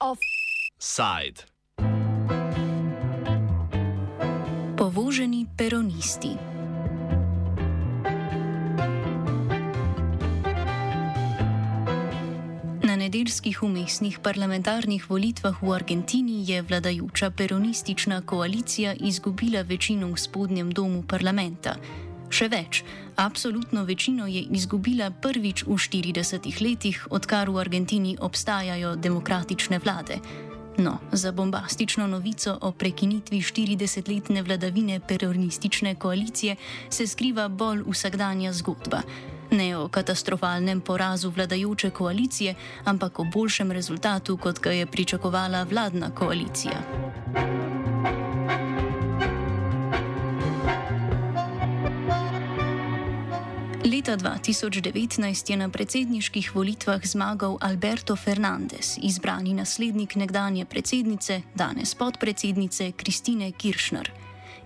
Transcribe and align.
Offside. 0.00 1.40
Povoženi 4.76 5.46
peronisti. 5.56 6.28
Na 12.82 12.96
nedeljskih 12.96 13.62
umestnih 13.62 14.18
parlamentarnih 14.18 15.10
volitvah 15.10 15.62
v 15.62 15.72
Argentini 15.72 16.44
je 16.50 16.62
vladajoča 16.62 17.30
peronistična 17.30 18.20
koalicija 18.26 18.94
izgubila 19.00 19.62
večino 19.62 20.12
v 20.12 20.16
spodnjem 20.16 20.70
domu 20.70 21.02
parlamenta. 21.08 21.76
Še 22.30 22.48
več, 22.48 22.82
absolutno 23.16 23.84
večino 23.84 24.26
je 24.26 24.42
izgubila 24.50 25.10
prvič 25.10 25.64
v 25.64 25.78
40 25.78 26.48
letih, 26.60 27.06
odkar 27.10 27.50
v 27.50 27.62
Argentini 27.62 28.16
obstajajo 28.20 28.96
demokratične 28.96 29.78
vlade. 29.78 30.18
No, 30.78 30.98
za 31.12 31.32
bombastično 31.32 32.06
novico 32.06 32.58
o 32.60 32.72
prekinitvi 32.72 33.40
40-letne 33.40 34.42
vladavine 34.42 35.00
peronistične 35.00 35.94
koalicije 35.94 36.56
se 36.90 37.06
skriva 37.06 37.48
bolj 37.48 37.82
vsakdanja 37.88 38.52
zgodba. 38.52 39.00
Ne 39.50 39.76
o 39.78 39.88
katastrofalnem 39.88 40.80
porazu 40.80 41.30
vladajoče 41.30 41.90
koalicije, 41.90 42.54
ampak 42.84 43.18
o 43.18 43.24
boljšem 43.24 43.72
rezultatu, 43.72 44.36
kot 44.36 44.60
ga 44.60 44.72
je 44.72 44.86
pričakovala 44.86 45.62
vladna 45.62 46.10
koalicija. 46.10 46.82
Leta 53.86 54.16
2019 54.16 55.50
je 55.50 55.56
na 55.56 55.68
predsedniških 55.68 56.54
volitvah 56.54 57.06
zmagal 57.06 57.54
Alberto 57.60 58.16
Fernandez, 58.16 58.98
izbrani 59.02 59.54
naslednik 59.54 60.16
nekdanje 60.16 60.64
predsednice, 60.64 61.42
danes 61.54 61.94
podpredsednice 61.94 62.92
Kristine 62.92 63.52
Kiršner. 63.52 64.10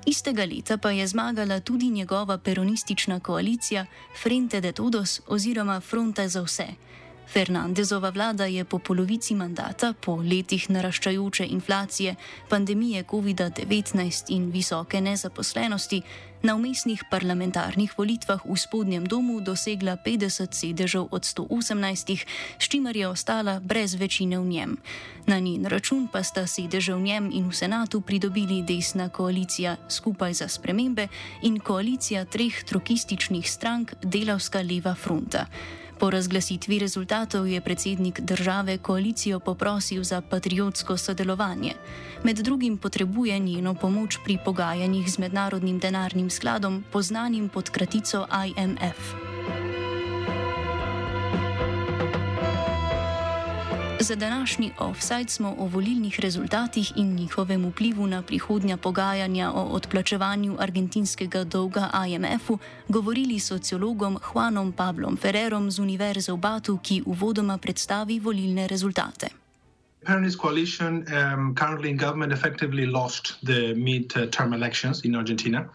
Istega 0.07 0.45
leta 0.45 0.79
pa 0.79 0.91
je 0.91 1.07
zmagala 1.07 1.61
tudi 1.61 1.91
njegova 1.91 2.39
peronistična 2.39 3.21
koalicija 3.21 3.87
Frente 4.23 4.61
de 4.61 4.73
Todos 4.73 5.21
oziroma 5.27 5.81
Fronte 5.81 6.29
za 6.29 6.41
vse. 6.43 6.67
Fernandezova 7.33 8.11
vlada 8.11 8.45
je 8.45 8.65
po 8.65 8.79
polovici 8.79 9.35
mandata, 9.35 9.93
po 10.01 10.17
letih 10.17 10.71
naraščajoče 10.71 11.47
inflacije, 11.47 12.15
pandemije 12.49 13.05
COVID-19 13.05 14.25
in 14.29 14.51
visoke 14.51 15.01
nezaposlenosti, 15.01 16.03
na 16.43 16.57
umestnih 16.57 17.05
parlamentarnih 17.11 17.93
volitvah 17.99 18.41
v 18.45 18.57
spodnjem 18.57 19.05
domu 19.05 19.41
dosegla 19.41 19.97
50 19.97 20.55
sedežev 20.55 21.09
od 21.11 21.23
118, 21.23 22.25
s 22.59 22.65
čimer 22.69 22.97
je 22.97 23.09
ostala 23.09 23.61
brez 23.61 23.95
večine 23.95 24.39
v 24.41 24.47
njem. 24.47 24.71
Na 25.27 25.39
njen 25.39 25.67
račun 25.67 26.09
pa 26.09 26.23
sta 26.23 26.47
sedeže 26.47 26.95
v 26.95 27.01
njem 27.01 27.31
in 27.33 27.49
v 27.49 27.55
senatu 27.55 28.01
pridobili 28.01 28.63
desna 28.63 29.09
koalicija 29.09 29.77
Skupaj 29.89 30.33
za 30.35 30.49
spremembe 30.49 31.09
in 31.43 31.61
koalicija 31.61 32.25
treh 32.25 32.65
trokističnih 32.65 33.51
strank 33.51 33.95
Delavska 34.03 34.63
leva 34.63 34.95
fronta. 34.95 35.47
Po 36.01 36.11
razglasitvi 36.11 36.79
rezultatov 36.79 37.47
je 37.47 37.61
predsednik 37.61 38.21
države 38.21 38.79
koalicijo 38.79 39.41
poprosil 39.41 40.03
za 40.05 40.21
patriotsko 40.21 40.97
sodelovanje. 40.97 41.75
Med 42.25 42.37
drugim 42.37 42.79
potrebuje 42.79 43.39
njeno 43.39 43.75
pomoč 43.75 44.19
pri 44.25 44.39
pogajanjih 44.45 45.13
z 45.13 45.19
mednarodnim 45.19 45.79
denarnim 45.79 46.31
skladom, 46.31 46.85
poznanim 46.93 47.49
pod 47.49 47.71
kratico 47.71 48.27
IMF. 48.47 49.30
Za 54.03 54.17
današnji 54.17 54.73
offside 54.79 55.29
smo 55.29 55.55
o 55.59 55.67
volilnih 55.67 56.21
rezultatih 56.21 56.93
in 56.97 57.15
njihovem 57.15 57.67
vplivu 57.67 58.07
na 58.07 58.23
prihodnja 58.23 58.77
pogajanja 58.77 59.51
o 59.53 59.63
odplačevanju 59.63 60.57
argentinskega 60.59 61.45
dolga 61.45 61.91
IMF-u 62.09 62.59
govorili 62.89 63.39
sociologom 63.39 64.19
Juanom 64.33 64.73
Pablom 64.73 65.17
Ferrerom 65.17 65.71
z 65.71 65.79
Univerze 65.79 66.33
v 66.33 66.37
Batu, 66.37 66.79
ki 66.83 67.03
uvodoma 67.07 67.59
predstavi 67.59 68.21
volilne 68.21 68.67
rezultate. 68.67 69.29
Peronist 70.07 70.41
coalition 70.41 70.95
um, 70.95 71.55
currently 71.55 71.91
in 71.91 71.97
government 71.97 72.33
effectively 72.33 72.87
lost 72.87 73.37
the 73.45 73.75
mid-term 73.75 74.53
elections 74.55 75.05
in 75.05 75.15
Argentina, 75.15 75.69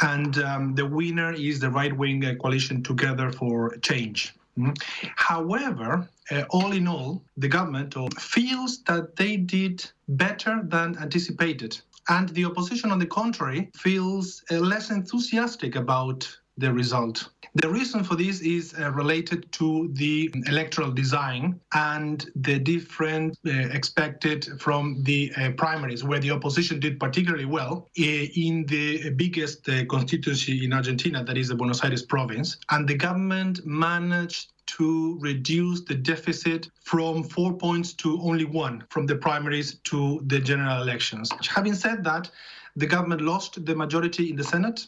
and 0.00 0.36
um, 0.36 0.74
the 0.74 0.86
winner 0.86 1.34
is 1.34 1.58
the 1.58 1.70
right-wing 1.70 2.24
uh, 2.24 2.34
coalition 2.42 2.82
Together 2.82 3.32
for 3.32 3.78
Change. 3.82 4.34
Mm. 4.58 4.74
However, 5.16 6.08
uh, 6.30 6.44
all 6.50 6.72
in 6.72 6.86
all, 6.86 7.24
the 7.36 7.48
government 7.48 7.94
feels 8.18 8.82
that 8.84 9.16
they 9.16 9.36
did 9.36 9.90
better 10.08 10.60
than 10.64 10.96
anticipated. 10.98 11.80
And 12.08 12.28
the 12.30 12.44
opposition, 12.46 12.90
on 12.90 12.98
the 12.98 13.06
contrary, 13.06 13.70
feels 13.74 14.42
uh, 14.50 14.56
less 14.56 14.90
enthusiastic 14.90 15.76
about 15.76 16.28
the 16.58 16.72
result. 16.72 17.28
The 17.54 17.68
reason 17.68 18.04
for 18.04 18.14
this 18.14 18.40
is 18.40 18.74
uh, 18.78 18.90
related 18.90 19.50
to 19.52 19.88
the 19.94 20.30
electoral 20.46 20.90
design 20.90 21.58
and 21.72 22.30
the 22.36 22.58
different 22.58 23.38
uh, 23.46 23.50
expected 23.50 24.46
from 24.60 25.02
the 25.04 25.32
uh, 25.36 25.50
primaries, 25.52 26.04
where 26.04 26.20
the 26.20 26.30
opposition 26.30 26.78
did 26.78 27.00
particularly 27.00 27.46
well 27.46 27.88
uh, 27.98 28.02
in 28.02 28.66
the 28.66 29.10
biggest 29.10 29.68
uh, 29.68 29.84
constituency 29.86 30.64
in 30.64 30.72
Argentina, 30.72 31.24
that 31.24 31.38
is 31.38 31.48
the 31.48 31.54
Buenos 31.54 31.82
Aires 31.82 32.02
province. 32.02 32.58
And 32.70 32.86
the 32.86 32.96
government 32.96 33.64
managed 33.64 34.52
to 34.76 35.18
reduce 35.20 35.80
the 35.80 35.94
deficit 35.94 36.68
from 36.84 37.24
four 37.24 37.54
points 37.54 37.94
to 37.94 38.20
only 38.20 38.44
one 38.44 38.84
from 38.90 39.06
the 39.06 39.16
primaries 39.16 39.80
to 39.84 40.20
the 40.26 40.38
general 40.38 40.82
elections. 40.82 41.30
Having 41.48 41.74
said 41.74 42.04
that, 42.04 42.30
the 42.76 42.86
government 42.86 43.22
lost 43.22 43.64
the 43.64 43.74
majority 43.74 44.30
in 44.30 44.36
the 44.36 44.44
Senate, 44.44 44.86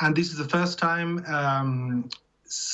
and 0.00 0.14
this 0.16 0.30
is 0.30 0.38
the 0.38 0.48
first 0.48 0.78
time 0.78 1.24
um, 1.26 2.08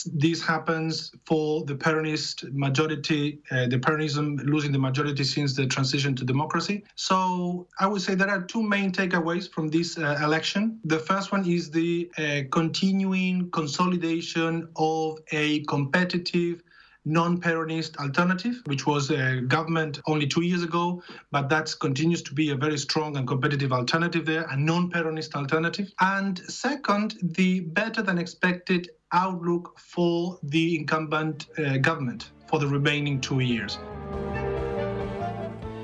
this 0.06 0.42
happens 0.42 1.12
for 1.26 1.64
the 1.64 1.74
Peronist 1.74 2.50
majority, 2.52 3.40
uh, 3.50 3.66
the 3.66 3.78
Peronism 3.78 4.42
losing 4.44 4.72
the 4.72 4.78
majority 4.78 5.22
since 5.22 5.54
the 5.54 5.66
transition 5.66 6.14
to 6.16 6.24
democracy. 6.24 6.82
So 6.94 7.68
I 7.78 7.86
would 7.86 8.00
say 8.00 8.14
there 8.14 8.30
are 8.30 8.42
two 8.42 8.62
main 8.62 8.90
takeaways 8.90 9.50
from 9.50 9.68
this 9.68 9.98
uh, 9.98 10.18
election. 10.22 10.80
The 10.84 10.98
first 10.98 11.30
one 11.30 11.46
is 11.46 11.70
the 11.70 12.10
uh, 12.16 12.48
continuing 12.50 13.50
consolidation 13.50 14.68
of 14.76 15.18
a 15.30 15.60
competitive 15.64 16.62
non-Peronist 17.06 17.96
alternative, 17.96 18.60
which 18.66 18.86
was 18.86 19.10
a 19.10 19.40
government 19.40 20.00
only 20.06 20.26
two 20.26 20.42
years 20.42 20.62
ago, 20.62 21.02
but 21.30 21.48
that 21.48 21.72
continues 21.80 22.22
to 22.22 22.34
be 22.34 22.50
a 22.50 22.56
very 22.56 22.76
strong 22.76 23.16
and 23.16 23.26
competitive 23.26 23.72
alternative 23.72 24.26
there, 24.26 24.44
a 24.50 24.56
non-Peronist 24.56 25.34
alternative. 25.34 25.92
And 26.00 26.38
second, 26.38 27.14
the 27.22 27.60
better 27.60 28.02
than 28.02 28.18
expected 28.18 28.90
outlook 29.12 29.78
for 29.78 30.38
the 30.42 30.76
incumbent 30.76 31.46
uh, 31.58 31.78
government 31.78 32.32
for 32.48 32.58
the 32.58 32.66
remaining 32.66 33.20
two 33.20 33.40
years. 33.40 33.78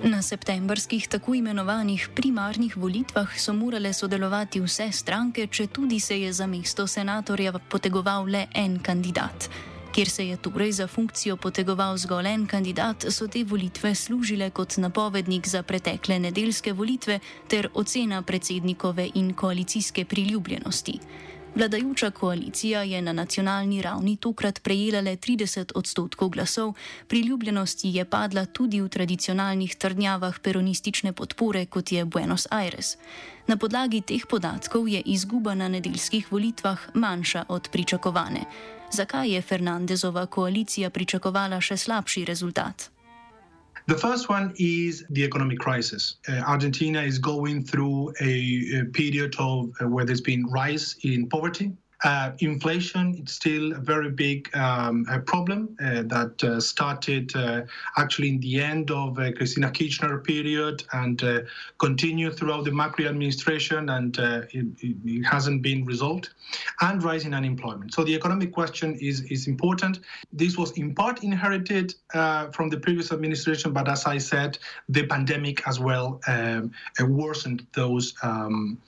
Na 0.03 0.19
septembrskih 0.23 1.07
tako 1.09 1.35
imenovanih 1.35 2.09
primarnih 2.15 2.77
volitvah 2.77 3.39
so 3.39 3.53
morale 3.55 3.93
sodelovati 3.93 4.61
vse 4.61 4.91
stranke, 4.93 5.47
če 5.47 5.67
tudi 5.67 6.01
se 6.01 6.19
je 6.21 6.33
za 6.33 6.47
mesto 6.47 6.87
senatorja 6.87 7.53
potegoval 7.71 8.27
le 8.27 8.49
en 8.55 8.81
kandidat. 8.83 9.49
Ker 9.93 10.09
se 10.09 10.29
je 10.29 10.37
torej 10.37 10.73
za 10.73 10.87
funkcijo 10.87 11.37
potegoval 11.37 11.97
zgolj 11.97 12.27
en 12.27 12.47
kandidat, 12.47 13.05
so 13.13 13.27
te 13.29 13.45
volitve 13.45 13.95
služile 13.95 14.51
kot 14.51 14.77
napovednik 14.77 15.49
za 15.49 15.63
pretekle 15.63 16.19
nedeljske 16.19 16.73
volitve 16.73 17.19
ter 17.49 17.69
ocena 17.75 18.23
predsednikove 18.23 19.11
in 19.15 19.35
koalicijske 19.35 20.05
priljubljenosti. 20.05 20.99
Vladajoča 21.55 22.11
koalicija 22.11 22.83
je 22.83 23.03
na 23.03 23.13
nacionalni 23.13 23.83
ravni 23.83 24.17
tokrat 24.17 24.63
prejela 24.63 25.01
le 25.01 25.17
30 25.17 25.73
odstotkov 25.75 26.29
glasov, 26.29 26.73
priljubljenost 27.09 27.85
ji 27.85 27.95
je 27.95 28.05
padla 28.05 28.45
tudi 28.45 28.81
v 28.81 28.89
tradicionalnih 28.89 29.77
trdnjavah 29.77 30.39
peronistične 30.41 31.13
podpore, 31.13 31.67
kot 31.67 31.93
je 31.93 32.05
Buenos 32.05 32.47
Aires. 32.51 32.97
Na 33.47 33.57
podlagi 33.57 34.01
teh 34.01 34.25
podatkov 34.27 34.89
je 34.89 35.03
izguba 35.05 35.55
na 35.55 35.69
nedeljskih 35.69 36.33
volitvah 36.33 36.79
manjša 36.95 37.45
od 37.49 37.69
pričakovane. 37.73 38.45
Zakaj 38.93 39.31
je 39.35 39.43
Fernandezova 39.43 40.27
koalicija 40.27 40.91
pričakovala 40.91 41.61
še 41.61 41.77
slabši 41.77 42.25
rezultat? 42.25 42.91
The 43.89 43.97
first 43.97 44.29
one 44.31 44.53
is 44.59 45.03
the 45.15 45.25
economic 45.25 45.59
crisis. 45.59 46.17
Uh, 46.29 46.43
Argentina 46.47 47.03
is 47.03 47.19
going 47.19 47.65
through 47.65 48.13
a, 48.21 48.33
a 48.81 48.85
period 48.93 49.35
of 49.39 49.71
uh, 49.81 49.89
where 49.89 50.05
there's 50.05 50.21
been 50.21 50.45
rise 50.53 50.97
in 51.03 51.29
poverty 51.29 51.73
Uh, 52.05 52.33
inflation 52.41 53.15
it's 53.17 53.33
still 53.33 53.73
a 53.73 53.79
very 53.79 54.11
big 54.11 54.55
um, 54.57 55.07
problem 55.27 55.77
uh, 55.81 56.03
that 56.03 56.43
uh, 56.43 56.61
started 56.61 57.35
uh, 57.37 57.63
actually 57.97 58.29
in 58.29 58.41
the 58.41 58.61
end 58.61 58.91
of 58.91 59.19
uh, 59.19 59.31
Cristina 59.33 59.71
Kirchner 59.71 60.19
period 60.19 60.83
and 60.93 61.23
uh, 61.23 61.41
continued 61.79 62.37
throughout 62.37 62.65
the 62.65 62.71
Macri 62.71 63.07
administration, 63.07 63.91
and 63.91 64.17
it, 64.19 64.67
it, 64.81 65.25
hasn't 65.25 65.63
been 65.63 65.85
resolved. 65.85 66.31
And 66.81 67.03
rising 67.03 67.35
unemployment. 67.35 67.95
So 67.95 68.05
the 68.05 68.15
economic 68.15 68.53
question 68.53 68.97
is 69.01 69.23
is 69.31 69.47
important. 69.47 70.01
This 70.33 70.59
was 70.59 70.73
in 70.73 70.95
part 70.95 71.23
inherited 71.23 71.95
from 72.13 72.69
the 72.69 72.79
previous 72.79 73.13
administration, 73.13 73.73
but 73.73 73.89
as 73.89 74.05
I 74.07 74.19
said, 74.19 74.59
the 74.89 75.07
pandemic 75.07 75.67
as 75.67 75.79
well 75.79 76.21
um, 76.27 76.73
worsened 77.01 77.67
those 77.75 78.15
um, 78.23 78.79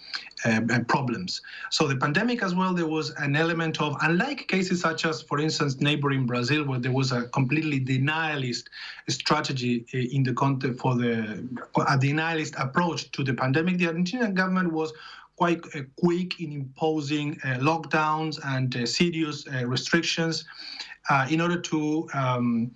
problems. 0.89 1.41
So 1.71 1.87
the 1.87 1.97
pandemic 1.97 2.43
as 2.43 2.55
well, 2.55 2.75
there 2.75 2.87
was 2.87 3.04
was 3.05 3.15
an 3.19 3.37
element 3.37 3.81
of, 3.83 3.97
unlike 4.01 4.49
cases 4.49 4.81
such 4.81 5.05
as, 5.05 5.21
for 5.21 5.39
instance, 5.39 5.79
neighboring 5.81 6.25
Brazil, 6.25 6.65
where 6.65 6.79
there 6.79 6.93
was 6.93 7.13
a 7.13 7.29
completely 7.29 7.79
denialist 7.79 8.65
strategy 9.09 9.85
eh, 9.93 10.07
in 10.13 10.23
the 10.23 10.33
context 10.33 10.81
for 10.81 10.95
the 10.95 11.13
a 11.77 11.99
denialist 11.99 12.55
approach 12.59 13.11
to 13.13 13.23
the 13.23 13.35
pandemic, 13.35 13.77
the 13.77 13.87
Argentinian 13.87 14.33
government 14.33 14.73
was 14.73 14.93
quite 15.37 15.61
uh, 15.75 15.81
quick 15.99 16.41
in 16.41 16.53
imposing 16.53 17.39
uh, 17.45 17.59
lockdowns 17.59 18.39
and 18.55 18.89
serious 18.89 19.47
restrictions 19.67 20.45
uh, 21.11 21.27
in 21.31 21.41
order 21.41 21.61
to 21.61 22.09
um, 22.15 22.71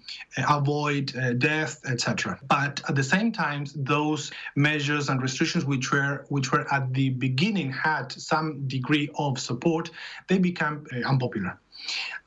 avoid 0.48 1.16
uh, 1.16 1.32
death, 1.34 1.80
etc. 1.86 2.38
But 2.48 2.80
at 2.88 2.94
the 2.94 3.02
same 3.02 3.32
time, 3.32 3.66
those 3.74 4.30
measures 4.56 5.08
and 5.08 5.22
restrictions, 5.22 5.64
which 5.64 5.90
were 5.90 6.26
which 6.28 6.52
were 6.52 6.72
at 6.72 6.92
the 6.92 7.10
beginning 7.10 7.72
had 7.72 8.12
some 8.12 8.66
degree 8.68 9.08
of 9.18 9.38
support, 9.38 9.90
they 10.28 10.38
become 10.38 10.86
uh, 10.92 11.08
unpopular. 11.08 11.58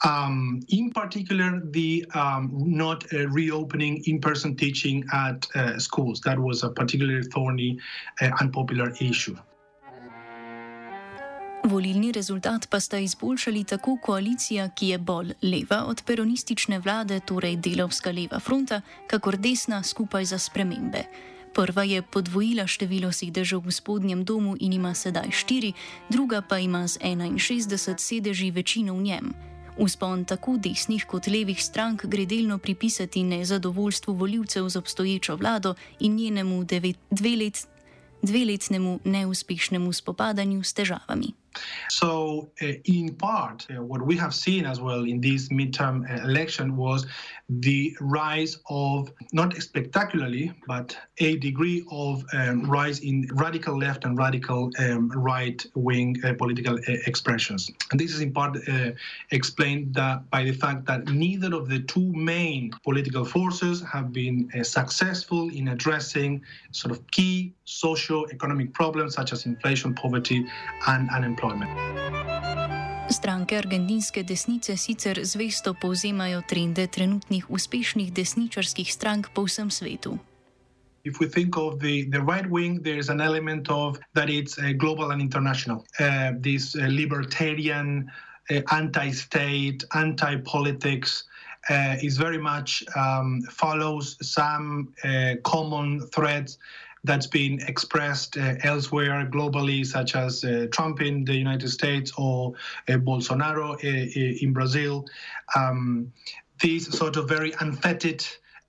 Um, 0.04 0.62
in 0.70 0.92
particular, 0.92 1.62
the 1.64 2.06
um, 2.14 2.50
not 2.54 3.12
uh, 3.14 3.28
reopening 3.30 4.02
in-person 4.06 4.56
teaching 4.56 5.06
at 5.14 5.46
uh, 5.56 5.78
schools. 5.78 6.22
That 6.22 6.40
was 6.40 6.64
a 6.64 6.70
particularly 6.70 7.24
thorny, 7.24 7.80
uh, 8.22 8.32
unpopular 8.40 8.94
issue. 9.00 9.36
Volilni 11.64 12.12
rezultat 12.12 12.68
pa 12.70 12.80
sta 12.80 12.98
izboljšali 12.98 13.64
tako 13.64 13.98
koalicija, 14.02 14.70
ki 14.70 14.88
je 14.88 14.98
bolj 14.98 15.34
leva 15.42 15.84
od 15.86 16.02
peronistične 16.06 16.80
vlade, 16.80 17.20
torej 17.20 17.56
delovska 17.56 18.12
leva 18.12 18.40
fronta, 18.40 18.82
kakor 19.08 19.38
desna 19.38 19.84
skupaj 19.84 20.26
za 20.26 20.38
spremembe. 20.38 21.04
Prva 21.54 21.84
je 21.84 22.02
podvojila 22.02 22.68
število 22.68 23.12
sedežev 23.12 23.62
v 23.66 23.72
spodnjem 23.72 24.24
domu 24.26 24.56
in 24.60 24.74
ima 24.74 24.94
sedaj 24.94 25.32
štiri, 25.32 25.74
druga 26.10 26.42
pa 26.42 26.58
ima 26.60 26.88
z 26.88 26.98
61 27.00 27.98
sedeži 27.98 28.52
večino 28.52 28.94
v 28.94 29.02
njem. 29.02 29.34
Uspon 29.78 30.26
tako 30.26 30.58
desnih 30.58 31.06
kot 31.06 31.28
levih 31.28 31.64
strank 31.64 32.06
gre 32.06 32.26
delno 32.26 32.58
pripisati 32.58 33.24
nezadovoljstvu 33.24 34.14
voljivcev 34.14 34.70
z 34.70 34.78
obstoječo 34.78 35.36
vlado 35.36 35.76
in 36.00 36.16
njenemu 36.16 36.64
dveletnemu 37.10 37.72
dveletnemu 38.22 39.00
neuspešnemu 39.04 39.94
spopadanju 39.94 40.64
s 40.64 40.74
težavami. 40.74 41.41
So, 41.90 42.52
uh, 42.62 42.74
in 42.86 43.16
part, 43.16 43.68
uh, 43.70 43.84
what 43.84 44.06
we 44.06 44.16
have 44.18 44.34
seen 44.34 44.66
as 44.66 44.80
well 44.80 45.04
in 45.04 45.20
this 45.20 45.50
midterm 45.50 46.10
uh, 46.10 46.24
election 46.24 46.78
was 46.78 47.06
the 47.50 47.96
rise 48.00 48.60
of, 48.70 49.12
not 49.34 49.54
spectacularly, 49.62 50.54
but 50.68 50.98
a 51.18 51.38
degree 51.38 51.84
of 51.92 52.24
um, 52.34 52.70
rise 52.70 53.00
in 53.00 53.28
radical 53.34 53.78
left 53.78 54.06
and 54.06 54.18
radical 54.18 54.72
um, 54.80 55.10
right 55.12 55.66
wing 55.76 56.16
uh, 56.24 56.34
political 56.34 56.76
uh, 56.76 56.94
expressions. 57.08 57.70
And 57.92 58.00
this 58.00 58.14
is 58.14 58.22
in 58.22 58.32
part 58.32 58.58
uh, 58.70 58.92
explained 59.32 59.94
by 59.94 60.44
the 60.44 60.54
fact 60.54 60.86
that 60.86 61.06
neither 61.08 61.54
of 61.54 61.68
the 61.68 61.80
two 61.80 62.14
main 62.14 62.72
political 62.84 63.26
forces 63.26 63.84
have 63.92 64.14
been 64.14 64.50
successful 64.64 65.50
in 65.50 65.70
addressing 65.70 66.42
sort 66.72 66.92
of 66.92 67.06
key 67.12 67.54
socio-economic 67.66 68.74
problems 68.74 69.16
such 69.16 69.34
as 69.34 69.46
inflation, 69.46 69.94
poverty, 69.94 70.46
and 70.88 71.10
unemployment. 71.10 71.41
Unemployment. 71.44 71.72
Stranke 73.10 73.58
argentinske 73.58 74.24
desnice 74.24 74.78
sicer 74.78 75.20
zvesto 75.24 75.74
povzemajo 75.74 76.42
trende 76.48 76.88
trenutnih 76.88 77.50
uspešnih 77.50 78.14
desničarskih 78.14 78.94
strank 78.94 79.30
po 79.34 79.44
vsem 79.44 79.72
svetu. 79.72 80.18
If 81.04 81.20
we 81.20 81.28
think 81.28 81.58
of 81.58 81.80
the, 81.80 82.06
the 82.12 82.22
right 82.22 82.46
wing, 82.50 82.84
there's 82.84 83.10
an 83.10 83.22
element 83.22 83.70
of 83.70 83.98
that 84.14 84.30
it's 84.30 84.58
uh, 84.58 84.72
global 84.78 85.12
and 85.12 85.22
international. 85.22 85.84
Uh, 86.00 86.32
this 86.40 86.76
uh, 86.76 86.88
libertarian, 86.88 88.12
uh, 88.52 88.62
anti 88.72 89.12
state, 89.12 89.84
anti 89.94 90.36
politics 90.46 91.24
uh, 91.70 91.96
is 92.02 92.18
very 92.18 92.38
much 92.38 92.84
um, 92.96 93.42
follows 93.50 94.16
some 94.22 94.94
uh, 95.04 95.36
common 95.44 96.02
threads 96.14 96.58
that's 97.04 97.28
been 97.28 97.60
expressed 97.68 98.38
uh, 98.38 98.56
elsewhere 98.64 99.28
globally, 99.32 99.86
such 99.86 100.16
as 100.16 100.44
uh, 100.44 100.68
Trump 100.72 101.02
in 101.02 101.26
the 101.26 101.36
United 101.36 101.70
States 101.70 102.12
or 102.18 102.54
uh, 102.88 102.94
Bolsonaro 102.94 103.80
in 103.82 104.54
Brazil. 104.54 105.06
Um, 105.56 106.12
these 106.60 106.96
sort 106.96 107.18
of 107.18 107.28
very 107.28 107.54
unfettered 107.60 108.24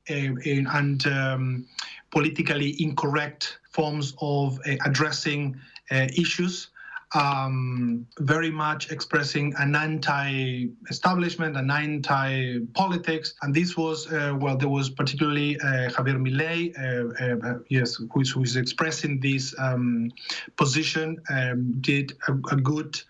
and 0.09 1.07
um, 1.07 1.67
politically 2.11 2.83
incorrect 2.83 3.59
forms 3.71 4.15
of 4.21 4.59
addressing 4.85 5.61
issues 5.91 6.71
um, 7.15 8.07
very 8.21 8.51
much 8.51 8.91
expressing 8.91 9.53
an 9.59 9.77
anti-establishment, 9.77 11.57
an 11.57 11.71
anti-politics, 11.71 13.35
and 13.43 13.55
this 13.55 13.77
was 13.77 14.11
uh, 14.13 14.37
well, 14.39 14.57
there 14.57 14.69
was 14.69 14.91
particularly 14.91 15.59
uh, 15.61 15.91
Javier 15.91 16.19
Milei, 16.19 16.73
uh, 16.79 17.47
uh 17.47 17.59
yes, 17.69 17.97
who 17.97 18.21
is, 18.21 18.31
who 18.31 18.43
is, 18.43 18.57
expressing 18.57 19.21
this 19.21 19.55
um, 19.59 20.11
position, 20.57 21.19
um, 21.31 21.81
did 21.81 22.13
a, 22.29 22.33
a 22.33 22.57
good 22.57 23.01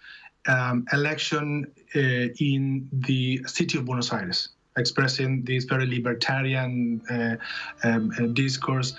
um, 0.49 0.85
election 0.93 1.67
uh, 1.95 1.99
in 2.39 2.89
the 2.93 3.43
city 3.47 3.79
of 3.79 3.85
Buenos 3.85 4.13
Aires, 4.13 4.51
expressing 4.77 5.45
this 5.45 5.65
very 5.65 5.87
libertarian 5.87 7.01
uh, 7.11 7.37
um, 7.87 8.35
discourse. 8.35 8.95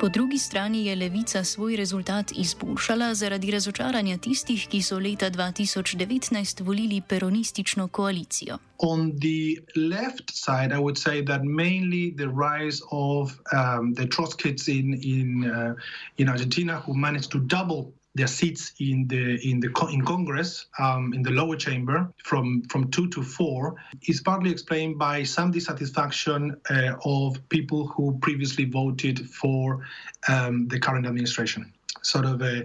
Po 0.00 0.08
drugi 0.08 0.38
strani 0.38 0.86
je 0.86 0.96
levica 0.96 1.44
svoj 1.44 1.76
rezultat 1.76 2.32
izboljšala 2.36 3.14
zaradi 3.14 3.50
razočaranja 3.50 4.18
tistih, 4.18 4.66
ki 4.68 4.82
so 4.82 4.98
leta 4.98 5.30
2019 5.30 6.62
volili 6.62 7.00
peronistično 7.00 7.88
koalicijo. 7.88 8.58
On 8.78 9.10
the 9.10 9.62
left 9.76 10.30
side, 10.30 10.74
I 10.74 10.78
would 10.78 10.98
say 10.98 11.24
that 11.24 11.40
mainly 11.44 12.14
the 12.16 12.28
rise 12.28 12.82
of 12.90 13.30
um, 13.30 13.94
the 13.94 14.06
Trotskyists 14.06 14.68
in, 14.68 15.00
in, 15.02 15.50
uh, 15.50 15.74
in 16.18 16.28
Argentina, 16.28 16.82
who 16.86 16.94
managed 16.94 17.30
to 17.30 17.38
double 17.38 17.84
their 18.16 18.26
seats 18.26 18.72
in 18.80 19.06
the 19.08 19.38
in 19.48 19.60
the 19.60 19.70
in 19.92 20.02
Congress 20.04 20.66
um, 20.78 21.12
in 21.12 21.22
the 21.22 21.30
lower 21.30 21.56
chamber 21.56 22.12
from 22.24 22.62
from 22.70 22.90
two 22.90 23.08
to 23.10 23.22
four 23.22 23.76
is 24.08 24.20
partly 24.20 24.50
explained 24.50 24.98
by 24.98 25.22
some 25.22 25.50
dissatisfaction 25.50 26.56
uh, 26.70 26.94
of 27.04 27.36
people 27.50 27.86
who 27.88 28.18
previously 28.20 28.64
voted 28.64 29.28
for 29.28 29.86
um, 30.28 30.66
the 30.68 30.80
current 30.80 31.06
administration. 31.06 31.72
Sort 32.02 32.24
of 32.24 32.40
a, 32.40 32.64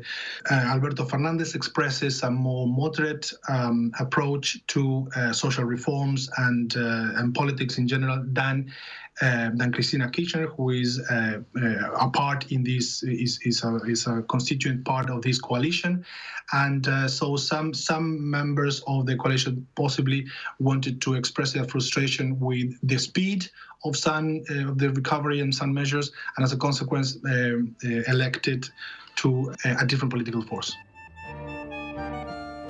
uh, 0.51 0.53
Alberto 0.53 1.03
Fernandez 1.03 1.55
expresses 1.55 2.21
a 2.21 2.29
more 2.29 2.67
moderate 2.67 3.33
um, 3.49 3.91
approach 3.99 4.59
to 4.67 5.09
uh, 5.15 5.33
social 5.33 5.63
reforms 5.63 6.29
and 6.37 6.75
uh, 6.77 7.19
and 7.19 7.33
politics 7.33 7.77
in 7.77 7.87
general 7.87 8.23
than 8.27 8.71
uh, 9.21 9.51
than 9.53 9.71
Cristina 9.71 10.09
Kirchner, 10.09 10.47
who 10.47 10.69
is 10.69 10.99
uh, 11.09 11.39
uh, 11.61 11.91
a 11.99 12.09
part 12.09 12.51
in 12.51 12.63
this 12.63 13.03
is 13.03 13.39
is 13.43 13.63
a, 13.63 13.75
is 13.85 14.07
a 14.07 14.23
constituent 14.23 14.85
part 14.85 15.09
of 15.09 15.21
this 15.21 15.39
coalition, 15.39 16.05
and 16.53 16.87
so 17.09 17.35
some 17.35 17.73
some 17.73 18.29
members 18.29 18.81
of 18.87 19.05
the 19.05 19.15
coalition 19.17 19.67
possibly 19.75 20.25
wanted 20.59 21.01
to 21.01 21.15
express 21.15 21.51
their 21.53 21.65
frustration 21.65 22.39
with 22.39 22.73
the 22.83 22.97
speed 22.97 23.49
of 23.83 23.97
some 23.97 24.43
of 24.49 24.77
the 24.77 24.89
recovery 24.91 25.39
and 25.41 25.53
some 25.53 25.73
measures, 25.73 26.11
and 26.37 26.43
as 26.43 26.53
a 26.53 26.57
consequence, 26.57 27.17
elected 28.07 28.69
to 29.17 29.53
a 29.65 29.85
different 29.85 30.11
political 30.11 30.41
force. 30.41 30.75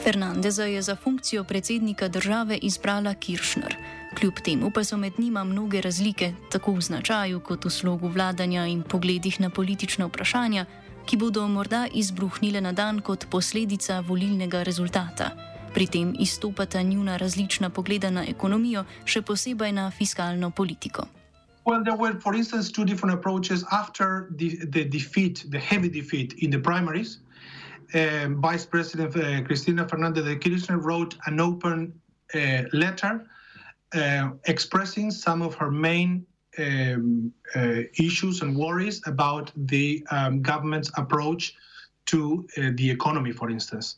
Fernandeza 0.03 0.63
je 0.63 0.81
za 0.81 0.95
funkcijo 0.95 1.43
predsednika 1.43 2.07
države 2.07 2.57
izbrala 2.57 3.13
Kiršner. 3.13 3.75
Kljub 4.19 4.33
temu 4.33 4.71
pa 4.71 4.83
so 4.83 4.97
med 4.97 5.13
njima 5.17 5.43
mnoge 5.43 5.81
razlike, 5.81 6.33
tako 6.51 6.73
v 6.73 6.81
značaju 6.81 7.39
kot 7.39 7.65
v 7.65 7.69
slogu 7.69 8.07
vladanja 8.07 8.65
in 8.65 8.81
pogledih 8.81 9.41
na 9.41 9.49
politična 9.49 10.05
vprašanja, 10.05 10.65
ki 11.05 11.17
bodo 11.17 11.47
morda 11.47 11.87
izbruhnile 11.93 12.61
na 12.61 12.71
dan 12.71 13.01
kot 13.01 13.25
posledica 13.29 13.99
volilnega 13.99 14.63
rezultata. 14.63 15.29
Pri 15.73 15.87
tem 15.87 16.15
izstopata 16.19 16.81
njuna 16.81 17.17
različna 17.17 17.69
pogleda 17.69 18.09
na 18.09 18.25
ekonomijo, 18.25 18.85
še 19.05 19.21
posebej 19.21 19.71
na 19.71 19.91
fiskalno 19.91 20.49
politiko. 20.49 21.05
Well, 21.65 21.83
there 21.83 21.97
were, 21.97 22.19
for 22.21 22.35
instance, 22.35 22.71
two 22.71 22.85
different 22.85 23.19
approaches 23.19 23.63
after 23.71 24.27
the, 24.37 24.49
the 24.65 24.83
defeat, 24.83 25.45
the 25.51 25.59
heavy 25.59 25.89
defeat 25.89 26.33
in 26.37 26.51
the 26.51 26.59
primaries. 26.59 27.17
um, 27.17 27.30
Vice 27.93 28.65
President 28.65 29.15
uh, 29.15 29.45
Cristina 29.45 29.87
Fernandez 29.87 30.23
de 30.23 30.35
Kirchner 30.35 30.77
wrote 30.77 31.15
an 31.25 31.39
open 31.39 31.93
uh, 32.33 32.63
letter 32.73 33.27
uh, 33.93 34.29
expressing 34.45 35.11
some 35.11 35.41
of 35.41 35.53
her 35.55 35.69
main 35.69 36.25
um, 36.57 37.33
uh, 37.55 37.81
issues 37.99 38.41
and 38.41 38.55
worries 38.55 39.01
about 39.05 39.51
the 39.55 40.05
um, 40.11 40.41
government's 40.41 40.91
approach 40.97 41.53
to 42.05 42.47
uh, 42.57 42.71
the 42.75 42.89
economy, 42.89 43.31
for 43.31 43.49
instance, 43.49 43.97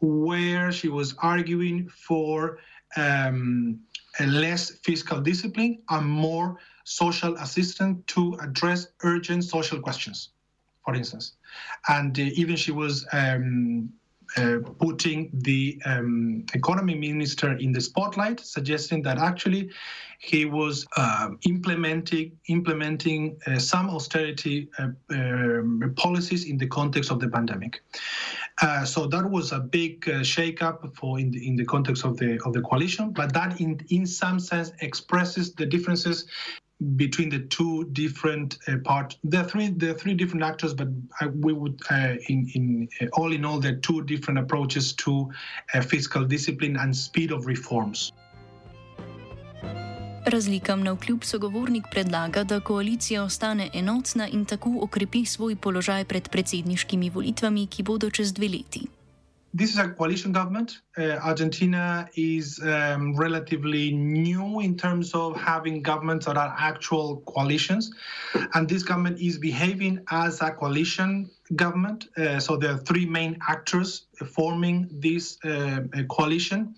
where 0.00 0.72
she 0.72 0.88
was 0.88 1.14
arguing 1.18 1.88
for 1.88 2.58
um, 2.96 3.80
less 4.20 4.70
fiscal 4.70 5.20
discipline 5.20 5.78
and 5.90 6.06
more 6.06 6.56
social 6.84 7.34
assistance 7.36 8.02
to 8.06 8.36
address 8.40 8.88
urgent 9.02 9.44
social 9.44 9.80
questions, 9.80 10.30
for 10.84 10.94
instance. 10.94 11.32
And 11.88 12.18
uh, 12.18 12.22
even 12.22 12.56
she 12.56 12.72
was 12.72 13.06
um, 13.12 13.90
uh, 14.36 14.58
putting 14.80 15.30
the 15.32 15.80
um, 15.84 16.44
economy 16.54 16.94
minister 16.94 17.52
in 17.52 17.72
the 17.72 17.80
spotlight, 17.80 18.40
suggesting 18.40 19.02
that 19.02 19.18
actually 19.18 19.70
he 20.18 20.44
was 20.44 20.86
uh, 20.96 21.28
implementing 21.46 22.32
implementing 22.48 23.38
uh, 23.46 23.58
some 23.58 23.90
austerity 23.90 24.68
uh, 24.78 24.88
um, 25.10 25.94
policies 25.96 26.46
in 26.46 26.56
the 26.56 26.66
context 26.66 27.10
of 27.10 27.20
the 27.20 27.28
pandemic. 27.28 27.82
Uh, 28.62 28.84
so 28.84 29.06
that 29.06 29.28
was 29.28 29.52
a 29.52 29.60
big 29.60 30.08
uh, 30.08 30.20
shakeup 30.20 30.96
for 30.96 31.20
in 31.20 31.30
the, 31.30 31.46
in 31.46 31.56
the 31.56 31.64
context 31.64 32.04
of 32.04 32.16
the 32.16 32.40
of 32.44 32.52
the 32.52 32.62
coalition, 32.62 33.10
but 33.10 33.32
that 33.34 33.60
in 33.60 33.78
in 33.90 34.06
some 34.06 34.40
sense 34.40 34.72
expresses 34.80 35.54
the 35.54 35.66
differences 35.66 36.26
between 36.96 37.30
the 37.30 37.40
two 37.40 37.84
different 37.92 38.58
uh, 38.68 38.76
parts. 38.84 39.16
There 39.22 39.40
are 39.40 39.48
three 39.48 39.68
there 39.68 39.90
are 39.90 39.98
three 39.98 40.14
different 40.14 40.44
actors, 40.44 40.74
but 40.74 40.88
I, 41.20 41.26
we 41.26 41.52
would 41.52 41.80
uh, 41.90 42.14
in 42.28 42.50
in 42.54 42.88
uh, 43.00 43.06
all 43.12 43.32
in 43.32 43.44
all 43.44 43.60
there 43.60 43.72
are 43.72 43.80
two 43.80 44.02
different 44.02 44.38
approaches 44.38 44.92
to 45.04 45.30
uh, 45.74 45.80
fiscal 45.80 46.24
discipline 46.24 46.76
and 46.76 46.96
speed 46.96 47.32
of 47.32 47.46
reforms. 47.46 48.12
Razlikam 50.26 50.82
na 50.82 50.92
vkljub 50.92 51.24
sogovornik 51.24 51.84
predlaga, 51.90 52.44
da 52.44 52.60
koalicija 52.60 53.22
ostane 53.22 53.70
enotna 53.74 54.28
in 54.28 54.44
tako 54.44 54.78
okrepi 54.80 55.24
svoj 55.24 55.56
položaj 55.56 56.04
pred 56.04 56.28
predsedniškimi 56.28 57.10
volitvami, 57.10 57.66
ki 57.66 57.82
bodo 57.82 58.10
čez 58.10 58.32
dve 58.32 58.48
leti. 58.48 58.86
This 59.56 59.70
is 59.70 59.78
a 59.78 59.88
coalition 59.88 60.32
government. 60.32 60.80
Uh, 60.98 61.12
Argentina 61.22 62.08
is 62.16 62.60
um, 62.60 63.14
relatively 63.14 63.92
new 63.92 64.58
in 64.58 64.76
terms 64.76 65.14
of 65.14 65.40
having 65.40 65.80
governments 65.80 66.26
that 66.26 66.36
are 66.36 66.52
actual 66.58 67.18
coalitions. 67.18 67.94
And 68.54 68.68
this 68.68 68.82
government 68.82 69.20
is 69.20 69.38
behaving 69.38 70.00
as 70.10 70.40
a 70.40 70.50
coalition 70.50 71.30
government. 71.54 72.08
Uh, 72.16 72.40
so 72.40 72.56
there 72.56 72.72
are 72.72 72.78
three 72.78 73.06
main 73.06 73.38
actors 73.48 74.06
forming 74.26 74.88
this 74.90 75.38
uh, 75.44 75.82
coalition. 76.10 76.74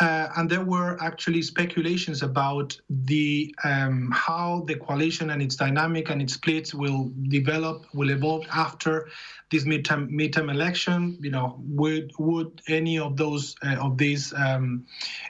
Uh, 0.00 0.30
and 0.36 0.48
there 0.48 0.64
were 0.64 0.96
actually 1.02 1.42
speculations 1.42 2.22
about 2.22 2.78
the 2.88 3.54
um, 3.64 4.10
how 4.12 4.64
the 4.66 4.74
coalition 4.74 5.28
and 5.28 5.42
its 5.42 5.56
dynamic 5.56 6.08
and 6.08 6.22
its 6.22 6.32
splits 6.32 6.72
will 6.72 7.12
develop, 7.28 7.84
will 7.92 8.08
evolve 8.08 8.46
after 8.50 9.08
this 9.50 9.64
midterm 9.64 10.10
midterm 10.10 10.50
election. 10.50 11.18
You 11.20 11.30
know, 11.30 11.60
would 11.66 12.12
would 12.18 12.62
any 12.66 12.98
of 12.98 13.18
those 13.18 13.54
uh, 13.62 13.76
of 13.76 13.98
these 13.98 14.32
um, 14.32 14.86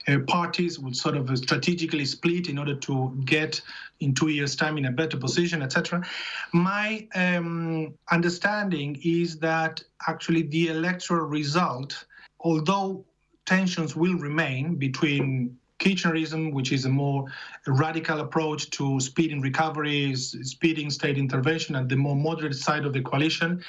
uh, 0.06 0.20
parties 0.28 0.78
would 0.78 0.96
sort 0.96 1.16
of 1.16 1.36
strategically 1.36 2.04
split 2.04 2.48
in 2.48 2.56
order 2.56 2.76
to 2.76 3.20
get 3.24 3.60
in 3.98 4.14
two 4.14 4.28
years' 4.28 4.54
time 4.54 4.78
in 4.78 4.84
a 4.84 4.92
better 4.92 5.16
position, 5.16 5.62
etc. 5.62 6.06
My 6.52 7.08
um, 7.16 7.94
understanding 8.12 9.00
is 9.02 9.38
that 9.40 9.82
actually 10.06 10.42
the 10.42 10.68
electoral 10.68 11.26
result, 11.26 12.06
although 12.38 13.04
tensions 13.46 13.96
will 13.96 14.14
remain 14.14 14.76
between 14.76 15.56
Kirchnerism, 15.80 16.52
which 16.52 16.72
is 16.72 16.84
a 16.84 16.88
more 16.90 17.24
radical 17.66 18.20
approach 18.20 18.70
to 18.70 19.00
speeding 19.00 19.40
recovery, 19.40 20.14
speeding 20.14 20.90
state 20.90 21.16
intervention, 21.16 21.74
and 21.76 21.88
the 21.88 21.96
more 21.96 22.14
moderate 22.14 22.54
side 22.54 22.84
of 22.84 22.92
the 22.92 23.00
coalition. 23.00 23.64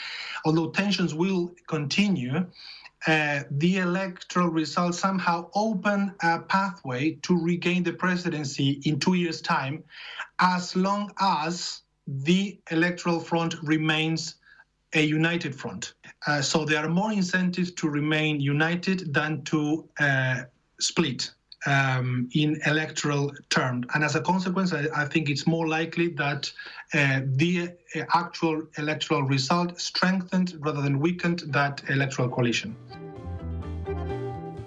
Although 0.45 0.71
tensions 0.71 1.15
will 1.15 1.51
continue, 1.67 2.45
uh, 3.07 3.43
the 3.49 3.77
electoral 3.77 4.49
results 4.49 4.99
somehow 4.99 5.49
open 5.55 6.13
a 6.21 6.39
pathway 6.39 7.13
to 7.23 7.41
regain 7.41 7.81
the 7.81 7.93
presidency 7.93 8.81
in 8.83 8.99
two 8.99 9.15
years' 9.15 9.41
time, 9.41 9.83
as 10.39 10.75
long 10.75 11.11
as 11.19 11.81
the 12.07 12.59
electoral 12.69 13.19
front 13.19 13.55
remains 13.63 14.35
a 14.93 15.01
united 15.01 15.55
front. 15.55 15.93
Uh, 16.27 16.41
so 16.41 16.65
there 16.65 16.83
are 16.83 16.89
more 16.89 17.11
incentives 17.11 17.71
to 17.71 17.89
remain 17.89 18.39
united 18.39 19.13
than 19.13 19.41
to 19.43 19.87
uh, 19.99 20.41
split 20.79 21.31
um, 21.65 22.29
in 22.33 22.59
electoral 22.65 23.31
terms. 23.49 23.85
And 23.93 24.03
as 24.03 24.15
a 24.15 24.21
consequence, 24.21 24.73
I, 24.73 24.87
I 24.95 25.05
think 25.05 25.29
it's 25.29 25.47
more 25.47 25.67
likely 25.67 26.09
that 26.09 26.51
uh, 26.93 27.21
the 27.25 27.71
uh, 27.95 28.03
actual 28.13 28.63
electoral 28.77 29.23
result 29.23 29.79
strengthened 29.79 30.55
rather 30.59 30.81
than 30.81 30.99
weakened 30.99 31.43
that 31.47 31.81
electoral 31.89 32.29
coalition. 32.29 32.75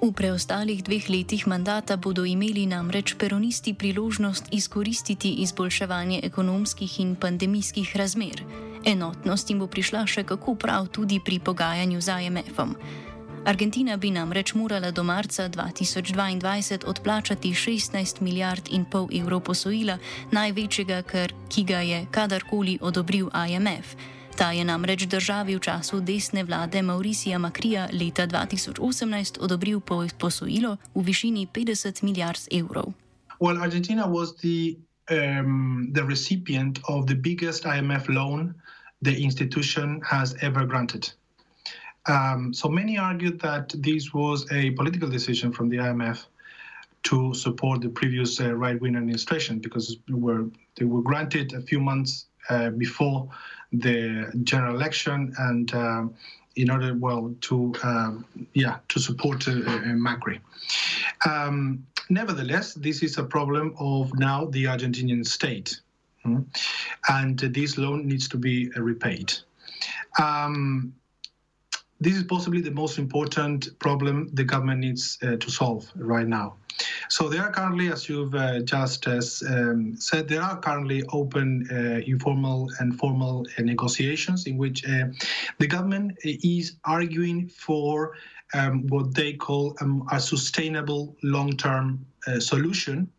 V 0.04 0.12
preostalih 0.12 0.84
dveh 0.84 1.08
letih 1.08 1.48
mandata 1.48 1.96
bodo 1.96 2.28
imeli 2.28 2.68
namreč 2.68 3.16
peronisti 3.16 3.72
priložnost 3.72 4.52
izkoristiti 4.52 5.40
izboljševanje 5.40 6.20
ekonomskih 6.28 7.00
in 7.00 7.16
pandemijskih 7.16 7.96
razmer. 7.96 8.63
Enotnost 8.84 9.50
jim 9.50 9.58
bo 9.58 9.66
prišla 9.66 10.04
še 10.06 10.24
kako 10.28 10.54
prav 10.60 10.86
tudi 10.92 11.20
pri 11.24 11.38
pogajanju 11.40 12.00
z 12.00 12.20
IMF-om. 12.28 12.76
Argentina 13.44 13.96
bi 13.96 14.10
namreč 14.10 14.54
morala 14.54 14.90
do 14.90 15.02
marca 15.04 15.48
2022 15.48 16.84
odplačati 16.84 17.52
16 17.52 18.20
milijard 18.20 18.68
in 18.72 18.84
pol 18.84 19.08
evrov 19.12 19.40
posojila, 19.40 19.98
največjega, 20.32 21.02
kar, 21.02 21.32
ki 21.48 21.64
ga 21.64 21.80
je 21.80 22.06
kadarkoli 22.10 22.78
odobril 22.80 23.28
IMF. 23.32 23.96
Ta 24.36 24.52
je 24.52 24.64
namreč 24.64 25.06
državi 25.06 25.56
v 25.56 25.60
času 25.60 26.00
desne 26.00 26.44
vlade 26.44 26.82
Mauricija 26.82 27.38
Makrija 27.38 27.88
leta 27.92 28.26
2018 28.26 29.40
odobril 29.40 29.80
posojilo 30.18 30.76
v 30.94 31.02
višini 31.04 31.46
50 31.46 32.02
milijard 32.02 32.40
evrov. 32.50 32.92
Well, 33.40 33.62
Argentina 33.62 34.06
was 34.06 34.36
the 34.40 34.76
um, 35.10 35.88
the 35.92 36.04
recipient 36.04 36.80
of 36.88 37.06
the 37.06 37.14
biggest 37.14 37.64
IMF 37.64 38.08
loan 38.08 38.54
the 39.02 39.22
institution 39.22 40.00
has 40.08 40.34
ever 40.40 40.64
granted. 40.64 41.12
Um, 42.06 42.52
so 42.52 42.68
many 42.68 42.98
argued 42.98 43.40
that 43.40 43.72
this 43.78 44.12
was 44.12 44.50
a 44.52 44.70
political 44.72 45.08
decision 45.08 45.52
from 45.52 45.68
the 45.68 45.78
IMF 45.78 46.26
to 47.04 47.34
support 47.34 47.80
the 47.82 47.88
previous 47.88 48.40
uh, 48.40 48.54
right-wing 48.54 48.96
administration 48.96 49.58
because 49.58 49.96
were, 50.08 50.46
they 50.76 50.84
were 50.84 51.02
granted 51.02 51.52
a 51.52 51.60
few 51.60 51.80
months 51.80 52.26
uh, 52.50 52.70
before 52.70 53.28
the 53.72 54.30
general 54.44 54.74
election 54.74 55.34
and 55.38 55.74
uh, 55.74 56.04
in 56.56 56.70
order 56.70 56.94
well 56.94 57.34
to 57.40 57.74
um, 57.82 58.24
yeah 58.52 58.76
to 58.88 59.00
support 59.00 59.46
uh, 59.48 59.52
uh, 59.52 59.80
Macri. 59.94 60.38
Um, 61.26 61.84
nevertheless, 62.08 62.74
this 62.74 63.02
is 63.02 63.18
a 63.18 63.24
problem 63.24 63.74
of 63.78 64.12
now 64.18 64.46
the 64.46 64.64
Argentinian 64.64 65.26
state, 65.26 65.80
hmm? 66.22 66.40
and 67.08 67.38
this 67.38 67.78
loan 67.78 68.06
needs 68.06 68.28
to 68.28 68.36
be 68.36 68.68
repaid. 68.70 69.32
Um, 70.20 70.94
this 72.00 72.16
is 72.16 72.24
possibly 72.24 72.60
the 72.60 72.70
most 72.70 72.98
important 72.98 73.78
problem 73.78 74.28
the 74.34 74.44
government 74.44 74.80
needs 74.80 75.18
uh, 75.22 75.36
to 75.36 75.50
solve 75.50 75.90
right 75.96 76.26
now. 76.26 76.56
So 77.08 77.28
there 77.28 77.42
are 77.42 77.50
currently, 77.50 77.88
as 77.90 78.08
you've 78.08 78.34
uh, 78.34 78.60
just 78.60 79.06
uh, 79.06 79.20
um, 79.48 79.96
said, 79.96 80.28
there 80.28 80.42
are 80.42 80.58
currently 80.58 81.04
open 81.12 81.66
uh, 81.70 82.00
informal 82.06 82.68
and 82.80 82.98
formal 82.98 83.46
uh, 83.56 83.62
negotiations 83.62 84.46
in 84.46 84.56
which 84.56 84.84
uh, 84.84 85.06
the 85.58 85.66
government 85.66 86.18
is 86.24 86.76
arguing 86.84 87.48
for 87.48 88.14
um, 88.54 88.86
what 88.88 89.14
they 89.14 89.32
call 89.34 89.76
um, 89.80 90.06
a 90.10 90.20
sustainable 90.20 91.16
long-term 91.22 92.04
solution. 92.38 93.10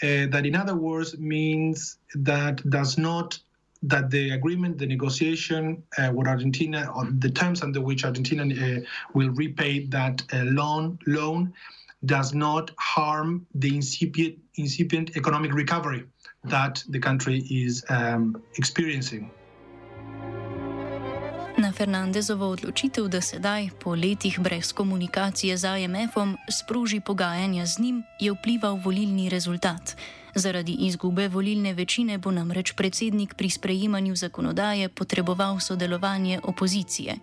that, 0.00 0.46
in 0.46 0.56
other 0.56 0.74
words, 0.74 1.18
means 1.18 1.98
that 2.14 2.56
does 2.70 2.96
not 2.96 3.38
that 3.82 4.10
the 4.10 4.30
agreement, 4.30 4.78
the 4.78 4.86
negotiation 4.86 5.82
uh, 5.98 6.10
with 6.14 6.28
Argentina, 6.28 6.90
on 6.94 7.18
the 7.18 7.30
terms 7.30 7.62
under 7.62 7.80
which 7.80 8.04
Argentina 8.04 8.44
uh, 8.44 8.80
will 9.14 9.30
repay 9.30 9.86
that 9.86 10.22
uh, 10.32 10.44
loan, 10.44 10.98
loan 11.06 11.52
does 12.04 12.32
not 12.32 12.70
harm 12.78 13.46
the 13.54 13.74
incipient, 13.74 14.38
incipient 14.56 15.16
economic 15.16 15.52
recovery 15.52 16.04
that 16.44 16.82
the 16.88 16.98
country 16.98 17.38
is 17.50 17.84
um, 17.88 18.42
experiencing. 18.56 19.30
Na 21.82 21.86
Fernandezovo 21.86 22.46
odločitev, 22.46 23.08
da 23.10 23.18
sedaj, 23.20 23.74
po 23.82 23.94
letih 23.98 24.38
brez 24.38 24.70
komunikacije 24.72 25.56
z 25.56 25.66
IMF-om, 25.82 26.36
sproži 26.46 27.00
pogajanja 27.00 27.66
z 27.66 27.78
njim, 27.78 28.02
je 28.20 28.32
vplival 28.32 28.78
volilni 28.84 29.28
rezultat. 29.28 29.96
Zaradi 30.34 30.72
izgube 30.72 31.28
volilne 31.28 31.74
večine 31.74 32.18
bo 32.18 32.30
namreč 32.30 32.72
predsednik 32.72 33.34
pri 33.34 33.50
sprejemanju 33.50 34.16
zakonodaje 34.16 34.88
potreboval 34.88 35.60
sodelovanje 35.60 36.40
opozicije. 36.44 37.16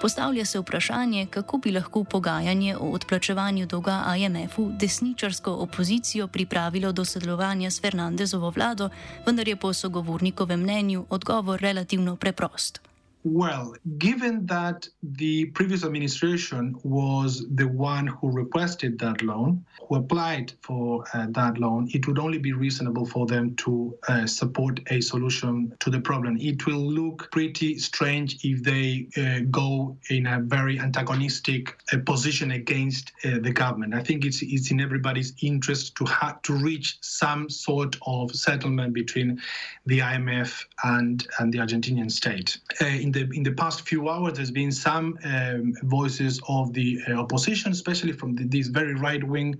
Postavlja 0.00 0.44
se 0.44 0.60
vprašanje, 0.60 1.26
kako 1.26 1.58
bi 1.58 1.72
lahko 1.72 2.04
pogajanje 2.04 2.76
o 2.76 2.92
odplačevanju 2.92 3.66
dolga 3.66 4.04
IMF-u 4.18 4.70
desničarsko 4.80 5.52
opozicijo 5.52 6.28
pripravilo 6.28 6.92
do 6.92 7.04
sodelovanja 7.04 7.70
s 7.70 7.80
Fernandezovo 7.80 8.50
vlado, 8.50 8.90
vendar 9.26 9.48
je 9.48 9.56
po 9.56 9.72
sogovornikovem 9.72 10.60
mnenju 10.60 11.06
odgovor 11.08 11.60
relativno 11.60 12.16
preprost. 12.16 12.91
Well, 13.24 13.76
given 13.98 14.46
that 14.46 14.88
the 15.00 15.44
previous 15.46 15.84
administration 15.84 16.76
was 16.82 17.46
the 17.54 17.68
one 17.68 18.08
who 18.08 18.32
requested 18.32 18.98
that 18.98 19.22
loan, 19.22 19.64
who 19.88 19.96
applied 19.96 20.52
for 20.62 21.04
uh, 21.14 21.26
that 21.30 21.58
loan, 21.58 21.88
it 21.92 22.08
would 22.08 22.18
only 22.18 22.38
be 22.38 22.52
reasonable 22.52 23.06
for 23.06 23.26
them 23.26 23.54
to 23.56 23.96
uh, 24.08 24.26
support 24.26 24.80
a 24.88 25.00
solution 25.00 25.72
to 25.78 25.88
the 25.88 26.00
problem. 26.00 26.36
It 26.40 26.66
will 26.66 26.82
look 26.82 27.30
pretty 27.30 27.78
strange 27.78 28.44
if 28.44 28.64
they 28.64 29.06
uh, 29.16 29.46
go 29.50 29.96
in 30.10 30.26
a 30.26 30.40
very 30.40 30.80
antagonistic 30.80 31.78
uh, 31.92 31.98
position 32.04 32.50
against 32.50 33.12
uh, 33.24 33.38
the 33.40 33.52
government. 33.52 33.94
I 33.94 34.02
think 34.02 34.24
it's 34.24 34.42
it's 34.42 34.72
in 34.72 34.80
everybody's 34.80 35.32
interest 35.42 35.94
to 35.96 36.04
have 36.06 36.42
to 36.42 36.54
reach 36.54 36.98
some 37.02 37.48
sort 37.48 37.96
of 38.04 38.34
settlement 38.34 38.94
between 38.94 39.40
the 39.86 40.00
IMF 40.00 40.64
and 40.82 41.24
and 41.38 41.52
the 41.52 41.58
Argentinian 41.58 42.10
state. 42.10 42.58
Uh, 42.80 42.86
in 42.86 43.11
the 43.12 43.28
in 43.32 43.42
the 43.42 43.52
past 43.52 43.86
few 43.88 44.08
hours, 44.08 44.34
there's 44.34 44.50
been 44.50 44.72
some 44.72 45.18
um, 45.24 45.74
voices 45.82 46.40
of 46.48 46.72
the 46.72 47.00
uh, 47.08 47.12
opposition, 47.14 47.72
especially 47.72 48.12
from 48.12 48.34
the, 48.34 48.62
very 48.62 48.94
right 48.94 49.22
wing. 49.22 49.58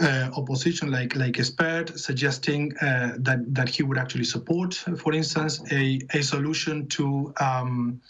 Uh, 0.00 0.30
opposition 0.34 0.90
like 0.90 1.14
like 1.14 1.38
Espert 1.38 1.98
suggesting 1.98 2.74
uh, 2.78 3.16
that 3.18 3.40
that 3.54 3.68
he 3.68 3.82
would 3.82 3.98
actually 3.98 4.24
support, 4.24 4.72
for 4.74 5.12
instance, 5.12 5.60
a, 5.72 6.00
a 6.14 6.22
solution 6.22 6.86
to 6.88 7.34
um, 7.38 8.00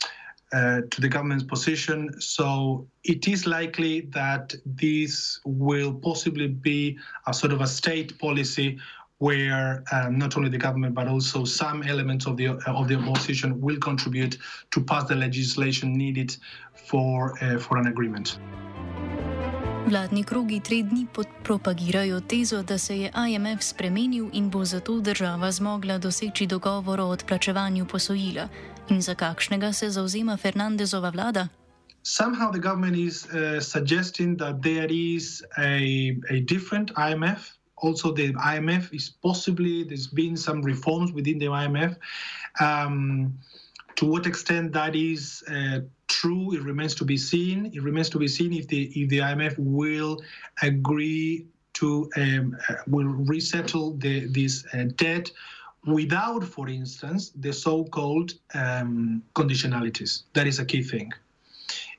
uh, 0.53 0.83
to 0.91 1.01
the 1.01 1.09
government's 1.09 1.45
position. 1.45 2.21
So 2.21 2.87
it 3.05 3.29
is 3.29 3.47
likely 3.47 4.01
that 4.13 4.55
this 4.67 5.41
will 5.45 5.95
possibly 5.95 6.49
be 6.49 6.99
a 7.27 7.33
sort 7.33 7.53
of 7.53 7.61
a 7.61 7.67
state 7.67 8.19
policy 8.19 8.79
where 9.21 9.85
um, 9.93 10.19
not 10.19 10.37
only 10.37 10.49
the 10.49 10.59
government 10.59 10.95
but 10.95 11.07
also 11.07 11.45
some 11.45 11.83
elements 11.83 12.27
of 12.27 12.37
the 12.37 12.49
of 12.67 12.89
the 12.89 12.97
opposition 12.97 13.61
will 13.61 13.79
contribute 13.79 14.39
to 14.71 14.81
pass 14.81 15.05
the 15.05 15.15
legislation 15.15 15.93
needed 15.93 16.37
for 16.75 17.35
uh, 17.43 17.59
for 17.59 17.79
an 17.79 17.87
agreement. 17.87 18.39
Vladni 19.87 20.25
krogi 20.25 20.61
tri 20.61 20.83
dni 20.83 21.07
propagirajo 21.43 22.21
tezo, 22.21 22.63
da 22.63 22.79
se 22.79 22.99
je 22.99 23.13
IMF 23.29 23.63
spremenil 23.63 24.29
in 24.33 24.51
bo 24.51 24.65
zato 24.65 25.01
država 25.01 25.53
zmogla 25.53 25.99
doseči 25.99 26.47
dogovor 26.47 27.01
o 27.01 27.07
odplačevanju 27.07 27.87
posojila. 27.87 28.49
In 28.89 29.03
za 29.03 29.15
kakšnega 29.15 29.73
se 29.73 29.91
zauzema 29.91 30.37
Fernandezova 30.37 31.11
vlada? 31.11 31.49
Somehow 32.03 32.53
the 32.53 32.61
government 32.61 32.97
is 32.97 33.27
uh, 33.27 33.61
suggesting 33.61 34.39
that 34.39 34.63
there 34.63 34.89
is 34.91 35.43
a, 35.59 35.77
a 36.31 36.41
different 36.41 36.91
IMF 37.11 37.60
also 37.81 38.13
the 38.13 38.33
IMF 38.35 38.95
is 38.95 39.11
possibly 39.23 39.85
there's 39.85 40.07
been 40.07 40.37
some 40.37 40.63
reforms 40.63 41.13
within 41.13 41.39
the 41.39 41.47
IMF. 41.47 41.97
Um, 42.61 43.39
to 43.97 44.07
what 44.07 44.27
extent 44.27 44.73
that 44.73 44.97
is 44.97 45.43
uh, 45.49 45.81
true, 46.09 46.55
it 46.55 46.63
remains 46.63 46.95
to 46.97 47.05
be 47.05 47.17
seen. 47.17 47.67
It 47.67 47.83
remains 47.83 48.09
to 48.11 48.19
be 48.19 48.29
seen 48.29 48.53
if 48.53 48.67
the 48.69 48.85
if 48.95 49.09
the 49.09 49.19
IMF 49.19 49.55
will 49.59 50.23
agree 50.63 51.47
to 51.75 52.11
um, 52.17 52.57
uh, 52.69 52.75
will 52.87 53.07
resettle 53.07 53.97
the, 53.97 54.27
this 54.27 54.65
uh, 54.75 54.85
debt 54.97 55.31
without, 55.87 56.45
for 56.45 56.69
instance, 56.69 57.31
the 57.41 57.53
so-called 57.53 58.35
um, 58.55 59.23
conditionalities. 59.35 60.25
That 60.35 60.47
is 60.47 60.59
a 60.59 60.65
key 60.65 60.83
thing. 60.83 61.11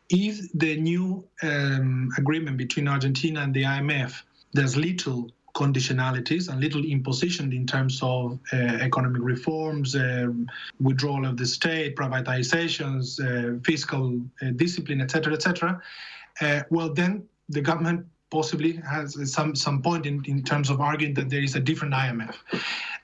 If 0.10 0.52
the 0.54 0.78
new 0.78 1.24
um, 1.42 2.10
agreement 2.18 2.58
between 2.58 2.88
Argentina 2.88 3.42
and 3.42 3.54
the 3.54 3.64
IMF, 3.64 4.22
there's 4.54 4.76
little 4.76 5.32
conditionalities 5.54 6.50
and 6.50 6.60
little 6.60 6.84
imposition 6.84 7.52
in 7.52 7.66
terms 7.66 8.00
of 8.02 8.40
uh, 8.54 8.56
economic 8.56 9.22
reforms, 9.22 9.96
uh, 9.96 10.28
withdrawal 10.80 11.26
of 11.26 11.38
the 11.38 11.46
state, 11.46 11.96
privatizations, 11.96 13.20
uh, 13.20 13.60
fiscal 13.64 14.22
uh, 14.42 14.52
discipline, 14.56 15.02
etc., 15.02 15.34
etc. 15.34 15.82
Uh, 16.42 16.62
well, 16.70 16.94
then 16.94 17.24
the 17.50 17.62
government 17.62 18.06
possibly 18.30 18.80
has 18.90 19.18
some 19.30 19.54
some 19.56 19.82
point 19.82 20.06
in, 20.06 20.24
in 20.26 20.42
terms 20.42 20.70
of 20.70 20.80
arguing 20.80 21.14
that 21.14 21.30
there 21.30 21.44
is 21.44 21.56
a 21.56 21.60
different 21.60 21.94
IMF. 21.94 22.36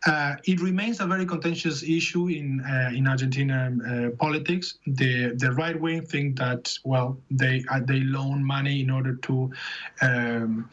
Uh, 0.05 0.35
it 0.45 0.61
remains 0.61 1.01
a 1.01 1.05
very 1.05 1.25
contentious 1.25 1.83
issue 1.83 2.27
in 2.27 2.63
in 2.93 3.07
Argentina 3.07 3.69
uh, 3.69 4.09
politics. 4.17 4.77
The 4.85 5.35
the 5.35 5.51
right 5.51 5.77
wing 5.79 6.01
think 6.03 6.37
that 6.37 6.77
well 6.85 7.17
they 7.29 7.65
they 7.81 7.99
loan 7.99 8.41
money 8.41 8.79
in 8.79 8.89
order 8.89 9.15
to 9.15 9.51
um, 10.01 10.69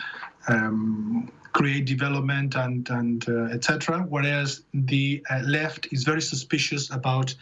um, 0.47 1.33
create 1.55 1.87
development 1.87 2.57
and 2.57 2.89
and 2.91 3.29
uh, 3.29 3.55
etc. 3.57 4.05
Whereas 4.09 4.65
the 4.75 5.25
uh, 5.31 5.41
left 5.45 5.89
is 5.93 6.05
very 6.05 6.21
suspicious 6.21 6.91
about 6.91 7.35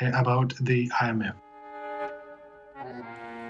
uh, 0.00 0.10
about 0.14 0.54
the 0.60 0.88
IMF. 1.00 1.34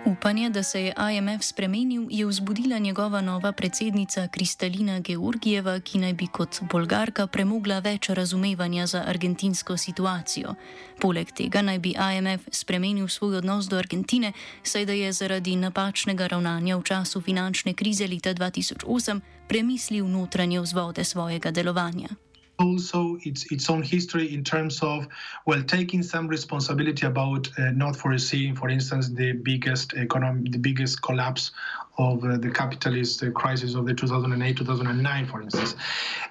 Upanje, 0.04 0.50
da 0.50 0.62
se 0.62 0.84
je 0.84 0.94
IMF 1.16 1.42
spremenil, 1.42 2.06
je 2.10 2.26
vzbudila 2.26 2.78
njegova 2.78 3.20
nova 3.20 3.52
predsednica 3.52 4.28
Kristalina 4.28 5.00
Georgijeva, 5.00 5.80
ki 5.80 5.98
naj 5.98 6.12
bi 6.12 6.26
kot 6.26 6.60
bolgarka 6.72 7.26
premogla 7.26 7.78
več 7.78 8.08
razumevanja 8.08 8.86
za 8.86 9.04
argentinsko 9.06 9.76
situacijo. 9.76 10.54
Poleg 11.00 11.32
tega 11.36 11.62
naj 11.62 11.78
bi 11.78 11.94
IMF 12.16 12.48
spremenil 12.52 13.08
svoj 13.08 13.36
odnos 13.36 13.68
do 13.68 13.76
Argentine, 13.76 14.32
saj 14.62 14.86
da 14.86 14.92
je 14.92 15.12
zaradi 15.12 15.56
napačnega 15.56 16.26
ravnanja 16.26 16.76
v 16.76 16.82
času 16.82 17.20
finančne 17.20 17.74
krize 17.74 18.06
leta 18.06 18.34
2008 18.34 19.20
premislil 19.48 20.08
notranje 20.08 20.60
vzvode 20.60 21.04
svojega 21.04 21.50
delovanja. 21.50 22.08
Also 22.60 23.18
its 23.22 23.50
its 23.50 23.68
own 23.70 23.82
history 23.82 24.32
in 24.34 24.44
terms 24.44 24.82
of 24.82 25.08
well 25.46 25.62
taking 25.62 26.02
some 26.02 26.28
responsibility 26.28 27.06
about 27.06 27.48
uh, 27.58 27.70
not 27.70 27.96
foreseeing, 27.96 28.54
for 28.54 28.68
instance, 28.68 29.08
the 29.08 29.32
biggest 29.32 29.94
economic, 29.94 30.52
the 30.52 30.58
biggest 30.58 31.02
collapse 31.02 31.50
of 31.98 32.24
uh, 32.24 32.38
the 32.38 32.50
capitalist 32.50 33.22
uh, 33.22 33.30
crisis 33.32 33.74
of 33.74 33.84
the 33.84 33.92
2008-2009, 33.92 35.30
for 35.30 35.42
instance. 35.42 35.74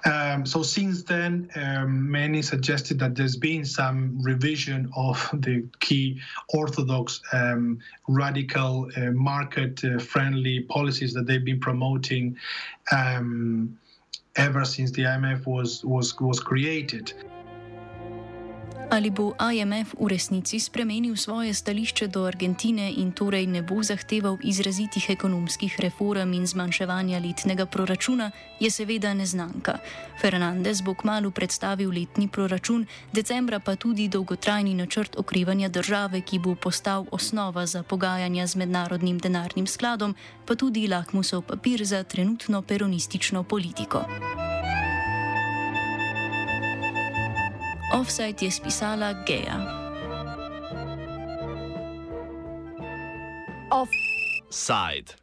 Um, 0.04 0.44
so 0.44 0.62
since 0.62 1.04
then, 1.04 1.48
um, 1.54 2.10
many 2.10 2.42
suggested 2.42 2.98
that 2.98 3.14
there's 3.14 3.36
been 3.36 3.64
some 3.64 4.20
revision 4.20 4.90
of 4.96 5.28
the 5.32 5.64
key 5.78 6.20
orthodox, 6.48 7.20
um, 7.32 7.78
radical, 8.08 8.90
uh, 8.96 9.12
market-friendly 9.12 10.58
uh, 10.58 10.72
policies 10.72 11.14
that 11.14 11.26
they've 11.26 11.44
been 11.44 11.60
promoting. 11.60 12.36
Um, 12.90 13.78
ever 14.36 14.64
since 14.64 14.90
the 14.90 15.02
IMF 15.02 15.46
was, 15.46 15.84
was, 15.84 16.18
was 16.20 16.40
created. 16.40 17.12
Ali 18.90 19.10
bo 19.10 19.38
IMF 19.38 19.94
v 19.94 20.10
resnici 20.10 20.58
spremenil 20.58 21.14
svoje 21.14 21.54
stališče 21.54 22.10
do 22.10 22.26
Argentine 22.26 22.90
in 22.90 23.14
torej 23.14 23.46
ne 23.46 23.62
bo 23.62 23.78
zahteval 23.86 24.42
izrazitih 24.42 25.14
ekonomskih 25.14 25.78
reform 25.78 26.34
in 26.34 26.42
zmanjševanja 26.46 27.22
letnega 27.22 27.70
proračuna, 27.70 28.30
je 28.58 28.66
seveda 28.66 29.14
neznanka. 29.14 29.78
Fernandez 30.18 30.82
bo 30.82 30.98
kmalo 30.98 31.30
predstavil 31.30 31.94
letni 31.94 32.26
proračun, 32.26 32.86
decembra 33.12 33.62
pa 33.62 33.76
tudi 33.78 34.08
dolgotrajni 34.08 34.74
načrt 34.74 35.14
okrevanja 35.14 35.68
države, 35.68 36.20
ki 36.26 36.42
bo 36.42 36.58
postal 36.58 37.06
osnova 37.10 37.66
za 37.66 37.82
pogajanja 37.82 38.46
z 38.46 38.56
mednarodnim 38.56 39.18
denarnim 39.18 39.70
skladom, 39.70 40.18
pa 40.46 40.58
tudi 40.58 40.88
lakmusov 40.90 41.46
papir 41.46 41.86
za 41.86 42.02
trenutno 42.02 42.62
peronistično 42.62 43.42
politiko. 43.42 44.02
Offside 47.92 48.46
je 48.46 48.50
spisala 48.50 49.12
Geja. 49.26 49.58
Offside. 53.70 55.18